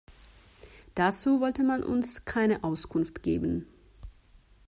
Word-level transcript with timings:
Dazu 0.95 1.41
wollte 1.41 1.63
man 1.63 1.83
uns 1.83 2.25
keine 2.25 2.63
Auskunft 2.63 3.21
geben. 3.21 3.67